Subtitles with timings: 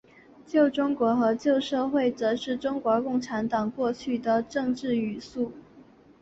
[0.47, 4.89] 旧中国和旧社会则是中国共产党过去常用的政治
[5.19, 5.53] 术语。